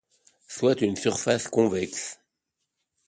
[0.47, 2.17] Soit une surface convexe.